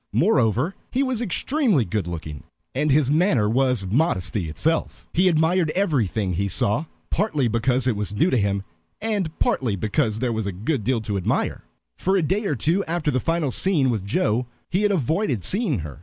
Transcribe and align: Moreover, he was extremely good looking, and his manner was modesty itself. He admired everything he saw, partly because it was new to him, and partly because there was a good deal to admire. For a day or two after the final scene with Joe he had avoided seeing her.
Moreover, 0.13 0.73
he 0.89 1.03
was 1.03 1.21
extremely 1.21 1.85
good 1.85 2.07
looking, 2.07 2.41
and 2.73 2.89
his 2.89 3.11
manner 3.11 3.47
was 3.47 3.85
modesty 3.85 4.49
itself. 4.49 5.07
He 5.13 5.27
admired 5.27 5.69
everything 5.75 6.33
he 6.33 6.47
saw, 6.47 6.85
partly 7.11 7.47
because 7.47 7.85
it 7.85 7.95
was 7.95 8.15
new 8.15 8.31
to 8.31 8.37
him, 8.37 8.63
and 8.99 9.29
partly 9.37 9.75
because 9.75 10.17
there 10.17 10.33
was 10.33 10.47
a 10.47 10.51
good 10.51 10.83
deal 10.83 11.01
to 11.01 11.17
admire. 11.17 11.65
For 11.99 12.17
a 12.17 12.23
day 12.23 12.45
or 12.47 12.55
two 12.55 12.83
after 12.85 13.11
the 13.11 13.19
final 13.19 13.51
scene 13.51 13.91
with 13.91 14.03
Joe 14.03 14.47
he 14.71 14.81
had 14.81 14.91
avoided 14.91 15.43
seeing 15.43 15.77
her. 15.81 15.99